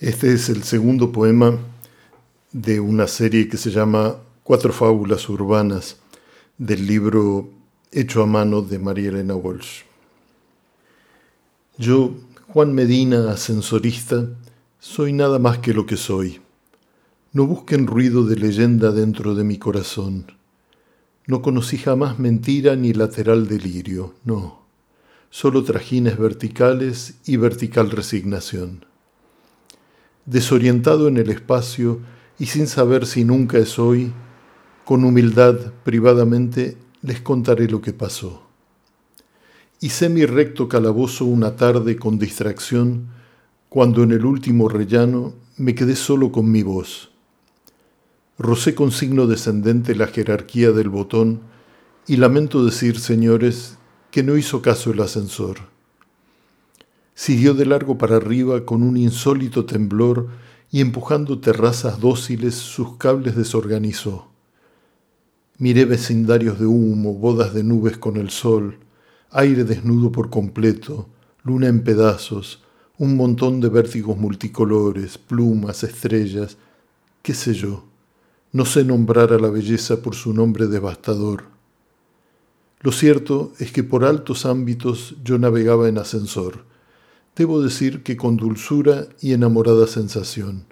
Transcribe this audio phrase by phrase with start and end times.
[0.00, 1.58] Este es el segundo poema
[2.52, 5.98] de una serie que se llama Cuatro fábulas urbanas
[6.56, 7.50] del libro
[7.92, 9.82] hecho a mano de María Elena Walsh.
[11.76, 12.14] Yo,
[12.48, 14.26] Juan Medina, ascensorista,
[14.78, 16.40] soy nada más que lo que soy.
[17.34, 20.32] No busquen ruido de leyenda dentro de mi corazón.
[21.26, 24.62] No conocí jamás mentira ni lateral delirio, no.
[25.28, 28.88] Solo trajines verticales y vertical resignación
[30.26, 32.00] desorientado en el espacio
[32.38, 34.12] y sin saber si nunca es hoy,
[34.84, 38.42] con humildad, privadamente, les contaré lo que pasó.
[39.80, 43.08] Hice mi recto calabozo una tarde con distracción,
[43.68, 47.10] cuando en el último rellano me quedé solo con mi voz.
[48.38, 51.40] Rocé con signo descendente la jerarquía del botón
[52.06, 53.78] y lamento decir, señores,
[54.10, 55.58] que no hizo caso el ascensor.
[57.22, 60.28] Siguió de largo para arriba con un insólito temblor
[60.70, 64.28] y empujando terrazas dóciles sus cables desorganizó.
[65.58, 68.78] Miré vecindarios de humo, bodas de nubes con el sol,
[69.32, 71.10] aire desnudo por completo,
[71.44, 72.64] luna en pedazos,
[72.96, 76.56] un montón de vértigos multicolores, plumas, estrellas,
[77.20, 77.84] qué sé yo.
[78.50, 81.44] No sé nombrar a la belleza por su nombre devastador.
[82.80, 86.69] Lo cierto es que por altos ámbitos yo navegaba en ascensor
[87.40, 90.66] debo decir que con dulzura y enamorada sensación.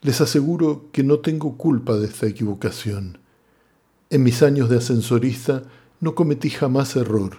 [0.00, 3.18] Les aseguro que no tengo culpa de esta equivocación.
[4.10, 5.62] En mis años de ascensorista
[6.00, 7.38] no cometí jamás error.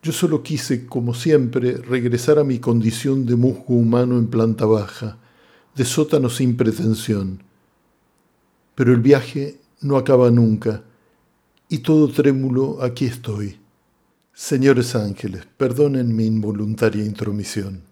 [0.00, 5.18] Yo solo quise, como siempre, regresar a mi condición de musgo humano en planta baja,
[5.74, 7.42] de sótano sin pretensión.
[8.76, 10.84] Pero el viaje no acaba nunca,
[11.68, 13.58] y todo trémulo aquí estoy
[14.40, 17.87] Señores ángeles, perdonen mi involuntaria intromisión.